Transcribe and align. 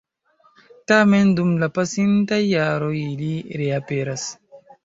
Tamen, 0.91 1.29
dum 1.41 1.51
la 1.65 1.69
pasintaj 1.77 2.41
jaroj 2.55 2.91
ili 3.05 3.31
reaperas. 3.63 4.29